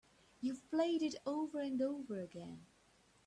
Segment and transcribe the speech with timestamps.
[0.39, 2.65] You've played it over and over again.